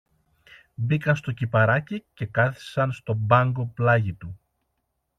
Μπήκαν 0.73 1.15
στο 1.15 1.31
κηπαράκι 1.31 2.05
και 2.13 2.25
κάθισαν 2.25 2.91
στον 2.91 3.17
μπάγκο 3.17 3.65
πλάγι 3.65 4.13
του. 4.13 4.39